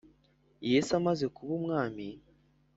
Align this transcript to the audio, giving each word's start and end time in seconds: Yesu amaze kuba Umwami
Yesu 0.69 0.91
amaze 0.99 1.25
kuba 1.35 1.51
Umwami 1.59 2.07